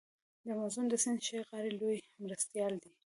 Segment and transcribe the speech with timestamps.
[0.43, 2.91] د امازون د سیند ښي غاړی لوی مرستیال دی.